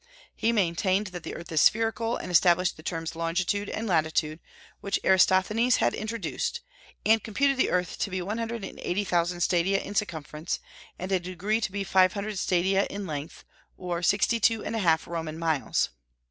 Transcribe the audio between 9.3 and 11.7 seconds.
stadia in circumference, and a degree